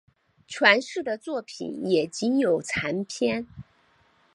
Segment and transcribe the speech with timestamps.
[0.47, 3.45] 传世的作品也仅有残篇。